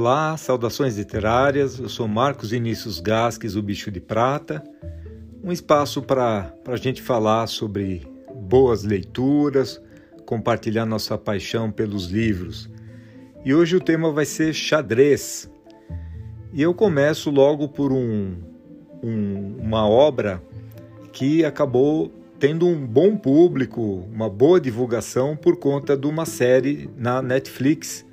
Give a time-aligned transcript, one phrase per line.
[0.00, 1.76] Olá, saudações literárias.
[1.76, 4.62] Eu sou Marcos Vinícius Gasques, o Bicho de Prata.
[5.42, 9.82] Um espaço para a gente falar sobre boas leituras,
[10.24, 12.70] compartilhar nossa paixão pelos livros.
[13.44, 15.50] E hoje o tema vai ser xadrez.
[16.52, 18.36] E eu começo logo por um,
[19.02, 20.40] um, uma obra
[21.12, 22.08] que acabou
[22.38, 28.06] tendo um bom público, uma boa divulgação por conta de uma série na Netflix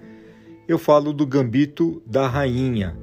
[0.67, 2.97] eu falo do Gambito da Rainha,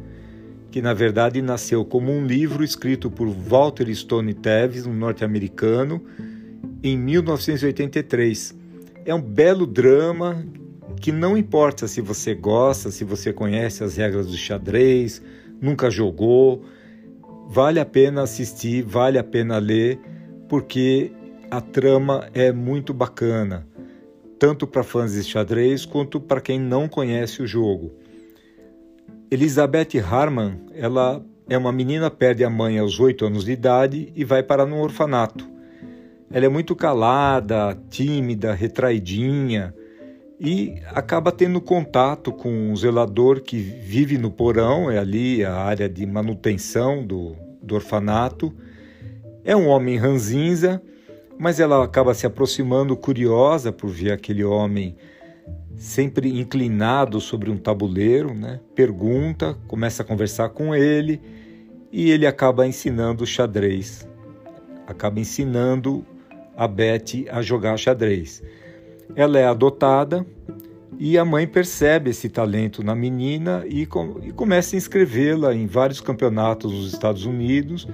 [0.71, 6.03] que na verdade nasceu como um livro escrito por Walter Stone Tevis, um norte-americano,
[6.83, 8.55] em 1983.
[9.05, 10.45] É um belo drama
[11.01, 15.23] que não importa se você gosta, se você conhece as regras do xadrez,
[15.61, 16.65] nunca jogou,
[17.49, 20.01] vale a pena assistir, vale a pena ler,
[20.49, 21.13] porque
[21.51, 23.67] a trama é muito bacana
[24.43, 27.93] tanto para fãs de xadrez quanto para quem não conhece o jogo.
[29.31, 34.25] Elizabeth Harman, ela é uma menina perde a mãe aos 8 anos de idade e
[34.25, 35.49] vai para um orfanato.
[36.29, 39.73] Ela é muito calada, tímida, retraidinha
[40.41, 45.89] e acaba tendo contato com um zelador que vive no porão, é ali a área
[45.89, 48.53] de manutenção do, do orfanato.
[49.45, 50.83] É um homem ranzinza
[51.39, 54.97] mas ela acaba se aproximando, curiosa por ver aquele homem
[55.77, 58.61] sempre inclinado sobre um tabuleiro, né?
[58.75, 61.21] pergunta, começa a conversar com ele
[61.91, 64.09] e ele acaba ensinando xadrez,
[64.87, 66.05] acaba ensinando
[66.57, 68.43] a Beth a jogar xadrez.
[69.17, 70.25] Ela é adotada
[70.99, 75.67] e a mãe percebe esse talento na menina e, com, e começa a inscrevê-la em
[75.67, 77.89] vários campeonatos nos Estados Unidos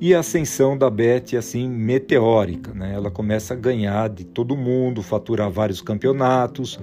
[0.00, 2.94] e a ascensão da Beth assim meteórica, né?
[2.94, 6.80] Ela começa a ganhar de todo mundo, faturar vários campeonatos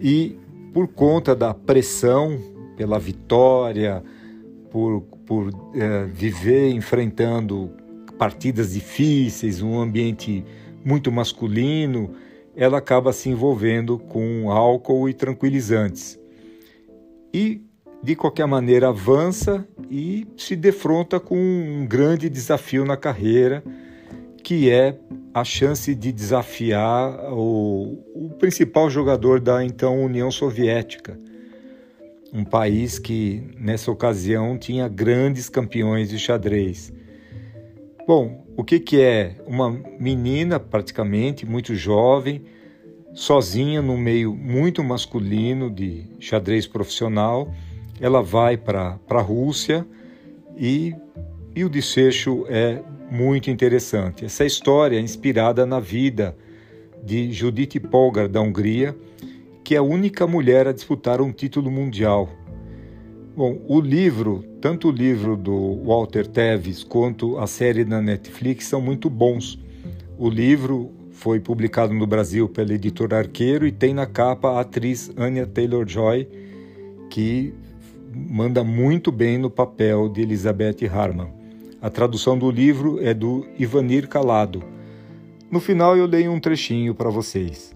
[0.00, 0.38] e
[0.72, 2.38] por conta da pressão
[2.76, 4.02] pela vitória,
[4.70, 7.70] por, por é, viver enfrentando
[8.18, 10.42] partidas difíceis, um ambiente
[10.82, 12.12] muito masculino,
[12.56, 16.18] ela acaba se envolvendo com álcool e tranquilizantes.
[17.34, 17.62] E
[18.02, 23.64] de qualquer maneira avança e se defronta com um grande desafio na carreira,
[24.44, 24.96] que é
[25.34, 31.18] a chance de desafiar o, o principal jogador da então União Soviética,
[32.32, 36.92] um país que nessa ocasião tinha grandes campeões de xadrez.
[38.06, 39.36] Bom, o que, que é?
[39.46, 42.44] Uma menina praticamente muito jovem,
[43.12, 47.52] sozinha no meio muito masculino de xadrez profissional
[48.00, 49.86] ela vai para a Rússia
[50.56, 50.94] e,
[51.54, 54.24] e o desfecho é muito interessante.
[54.24, 56.36] Essa história é inspirada na vida
[57.04, 58.96] de Judith Polgar, da Hungria,
[59.62, 62.28] que é a única mulher a disputar um título mundial.
[63.36, 68.80] Bom, o livro, tanto o livro do Walter Tevis quanto a série na Netflix são
[68.80, 69.58] muito bons.
[70.18, 75.10] O livro foi publicado no Brasil pela editora Arqueiro e tem na capa a atriz
[75.16, 76.28] Anya Taylor-Joy,
[77.08, 77.54] que
[78.12, 81.28] manda muito bem no papel de Elizabeth Harman.
[81.80, 84.62] A tradução do livro é do Ivanir Calado.
[85.50, 87.74] No final eu leio um trechinho para vocês.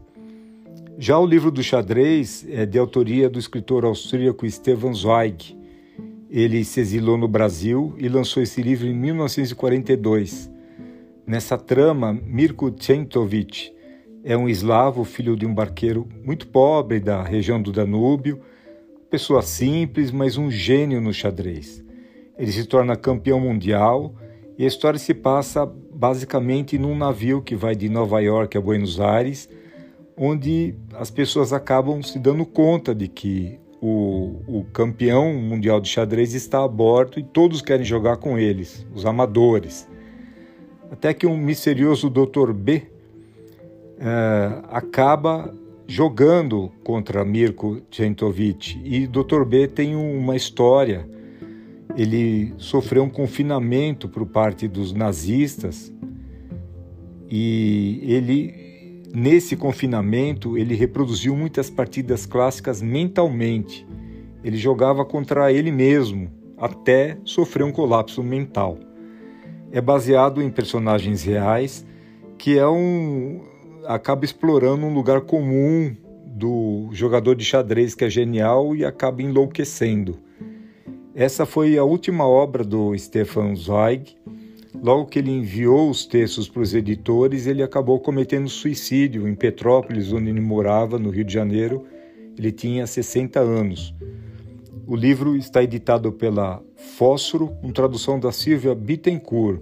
[0.98, 5.56] Já o livro do xadrez é de autoria do escritor austríaco Stefan Zweig.
[6.30, 10.50] Ele se exilou no Brasil e lançou esse livro em 1942.
[11.26, 13.72] Nessa trama, Mirko Centovic
[14.22, 18.40] é um eslavo, filho de um barqueiro muito pobre da região do Danúbio,
[19.14, 21.80] pessoa simples, mas um gênio no xadrez.
[22.36, 24.12] Ele se torna campeão mundial
[24.58, 28.98] e a história se passa basicamente num navio que vai de Nova York a Buenos
[28.98, 29.48] Aires,
[30.16, 36.34] onde as pessoas acabam se dando conta de que o, o campeão mundial de xadrez
[36.34, 39.88] está a bordo e todos querem jogar com eles, os amadores.
[40.90, 42.52] Até que um misterioso Dr.
[42.52, 42.82] B
[43.92, 45.54] uh, acaba
[45.86, 48.80] jogando contra Mirko Centovic.
[48.84, 49.44] E Dr.
[49.44, 51.08] B tem uma história.
[51.96, 55.92] Ele sofreu um confinamento por parte dos nazistas
[57.30, 63.86] e ele nesse confinamento ele reproduziu muitas partidas clássicas mentalmente.
[64.42, 68.78] Ele jogava contra ele mesmo até sofrer um colapso mental.
[69.70, 71.86] É baseado em personagens reais,
[72.38, 73.40] que é um
[73.86, 75.94] acaba explorando um lugar comum
[76.26, 80.18] do jogador de xadrez que é genial e acaba enlouquecendo.
[81.14, 84.16] Essa foi a última obra do Stefan Zweig.
[84.82, 90.12] Logo que ele enviou os textos para os editores, ele acabou cometendo suicídio em Petrópolis,
[90.12, 91.86] onde ele morava, no Rio de Janeiro.
[92.36, 93.94] Ele tinha 60 anos.
[94.86, 99.60] O livro está editado pela Fósforo, com tradução da Silvia Bittencourt.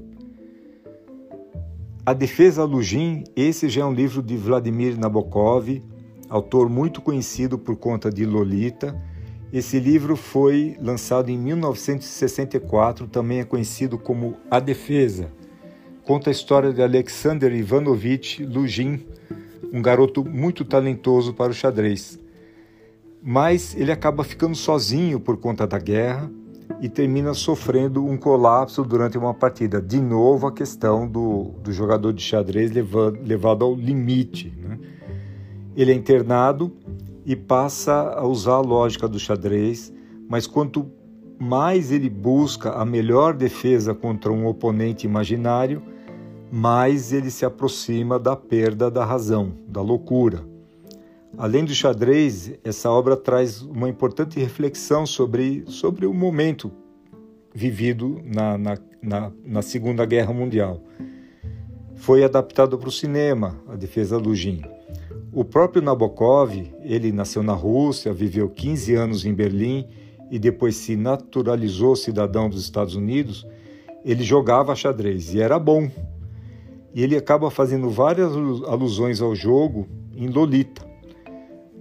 [2.05, 5.81] A Defesa Lugin, esse já é um livro de Vladimir Nabokov,
[6.29, 9.01] autor muito conhecido por conta de Lolita.
[9.53, 15.31] Esse livro foi lançado em 1964, também é conhecido como A Defesa.
[16.05, 19.07] Conta a história de Alexander Ivanovich Lugin,
[19.73, 22.19] um garoto muito talentoso para o xadrez.
[23.23, 26.29] Mas ele acaba ficando sozinho por conta da guerra
[26.81, 29.81] e termina sofrendo um colapso durante uma partida.
[29.81, 34.53] De novo, a questão do, do jogador de xadrez levado, levado ao limite.
[34.57, 34.79] Né?
[35.77, 36.73] Ele é internado
[37.25, 39.93] e passa a usar a lógica do xadrez,
[40.29, 40.91] mas quanto
[41.39, 45.83] mais ele busca a melhor defesa contra um oponente imaginário,
[46.51, 50.52] mais ele se aproxima da perda da razão, da loucura.
[51.37, 56.71] Além do xadrez, essa obra traz uma importante reflexão sobre, sobre o momento
[57.55, 60.83] vivido na, na, na, na Segunda Guerra Mundial.
[61.97, 64.63] Foi adaptado para o cinema, A Defesa Lugin.
[65.33, 66.53] O próprio Nabokov,
[66.83, 69.89] ele nasceu na Rússia, viveu 15 anos em Berlim
[70.31, 73.47] e depois se naturalizou cidadão dos Estados Unidos,
[74.05, 75.91] ele jogava xadrez e era bom.
[76.95, 78.33] E ele acaba fazendo várias
[78.67, 80.92] alusões ao jogo em Lolita.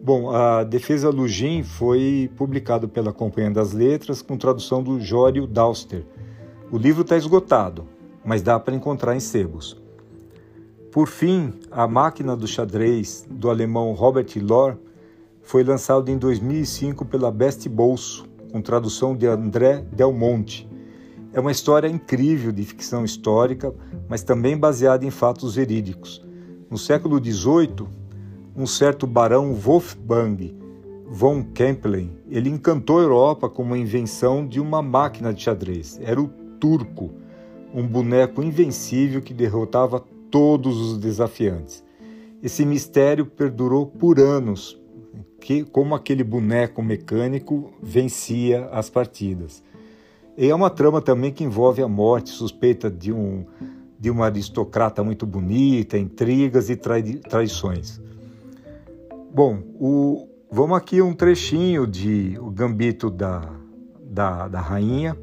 [0.03, 6.03] Bom, a Defesa Lugin foi publicado pela Companhia das Letras com tradução do Jório Dauster.
[6.71, 7.88] O livro está esgotado,
[8.25, 9.80] mas dá para encontrar em sebos.
[10.92, 14.75] Por fim, A Máquina do Xadrez, do alemão Robert Lohr,
[15.44, 20.68] foi lançado em 2005 pela Best Bolso, com tradução de André Del Monte.
[21.31, 23.71] É uma história incrível de ficção histórica,
[24.09, 26.25] mas também baseada em fatos verídicos.
[26.71, 28.00] No século XVIII,
[28.56, 30.53] um certo barão Wolfgang
[31.07, 36.00] von Kempelen, ele encantou a Europa com uma invenção de uma máquina de xadrez.
[36.01, 36.27] Era o
[36.59, 37.12] turco,
[37.74, 41.83] um boneco invencível que derrotava todos os desafiantes.
[42.42, 44.80] Esse mistério perdurou por anos,
[45.39, 49.63] que como aquele boneco mecânico vencia as partidas.
[50.38, 53.45] E é uma trama também que envolve a morte suspeita de um
[54.00, 58.01] de uma aristocrata muito bonita, intrigas e trai, traições.
[59.33, 63.42] Bom, o, vamos aqui um trechinho de O Gambito da,
[64.04, 65.18] da, da Rainha.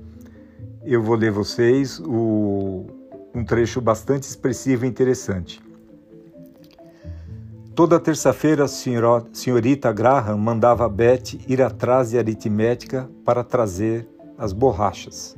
[0.82, 2.86] Eu vou ler vocês o,
[3.34, 5.62] um trecho bastante expressivo e interessante.
[7.74, 14.08] Toda terça-feira, a senhorita Graham mandava a Beth ir atrás de aritmética para trazer
[14.38, 15.36] as borrachas.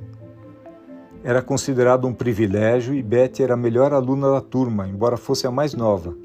[1.25, 5.50] Era considerado um privilégio e Beth era a melhor aluna da turma, embora fosse a
[5.50, 6.16] mais nova.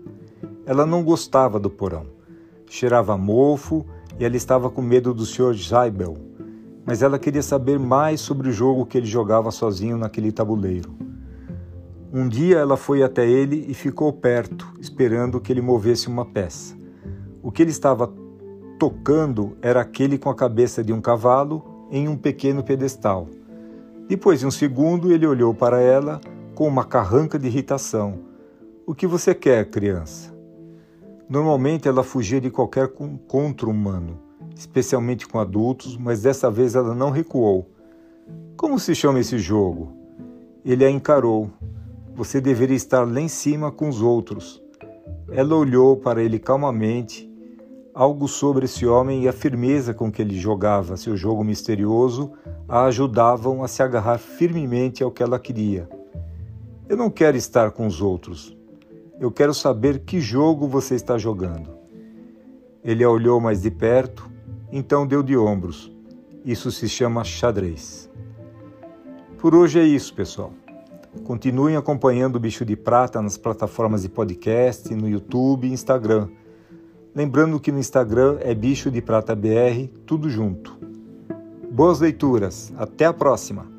[0.63, 2.13] Ela não gostava do porão
[2.75, 3.86] cheirava mofo
[4.19, 5.54] e ela estava com medo do Sr.
[5.54, 6.16] Zaibel,
[6.86, 10.94] mas ela queria saber mais sobre o jogo que ele jogava sozinho naquele tabuleiro.
[12.13, 16.75] Um dia ela foi até ele e ficou perto, esperando que ele movesse uma peça.
[17.42, 18.13] O que ele estava
[18.77, 23.27] tocando era aquele com a cabeça de um cavalo em um pequeno pedestal.
[24.07, 26.22] Depois de um segundo, ele olhou para ela
[26.54, 28.19] com uma carranca de irritação.
[28.86, 30.34] O que você quer, criança?
[31.27, 34.20] Normalmente ela fugia de qualquer encontro humano,
[34.55, 37.67] especialmente com adultos, mas dessa vez ela não recuou.
[38.55, 39.91] Como se chama esse jogo?
[40.63, 41.50] Ele a encarou.
[42.15, 44.62] Você deveria estar lá em cima com os outros.
[45.32, 47.32] Ela olhou para ele calmamente.
[47.94, 52.34] Algo sobre esse homem e a firmeza com que ele jogava seu jogo misterioso
[52.67, 55.89] a ajudavam a se agarrar firmemente ao que ela queria.
[56.88, 58.55] Eu não quero estar com os outros.
[59.19, 61.69] Eu quero saber que jogo você está jogando.
[62.84, 64.29] Ele a olhou mais de perto,
[64.72, 65.91] então deu de ombros.
[66.43, 68.10] Isso se chama xadrez.
[69.38, 70.51] Por hoje é isso, pessoal.
[71.24, 76.27] Continuem acompanhando o Bicho de Prata nas plataformas de podcast, no YouTube e Instagram.
[77.15, 80.77] Lembrando que no Instagram é Bicho de Prata BR, tudo junto.
[81.72, 83.75] Boas leituras, até a próxima!